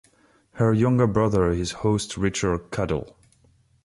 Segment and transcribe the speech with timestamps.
[0.53, 3.15] Her younger brother is host Richard Cadell.